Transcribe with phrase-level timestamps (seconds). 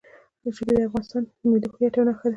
[0.55, 2.29] ژبې د افغانستان د ملي هویت یوه نښه ده.